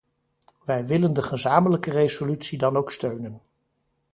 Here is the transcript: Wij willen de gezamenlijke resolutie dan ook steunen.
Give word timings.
Wij 0.65 0.85
willen 0.85 1.13
de 1.13 1.21
gezamenlijke 1.21 1.91
resolutie 1.91 2.57
dan 2.57 2.75
ook 2.77 2.91
steunen. 2.91 3.41